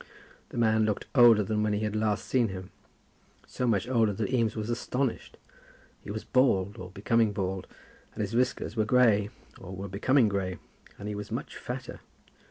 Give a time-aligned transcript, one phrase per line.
[0.49, 2.71] The man looked older than when he had last seen him,
[3.45, 5.37] so much older that Eames was astonished.
[6.03, 7.67] He was bald, or becoming bald;
[8.15, 9.29] and his whiskers were grey,
[9.59, 10.57] or were becoming grey,
[10.97, 11.99] and he was much fatter.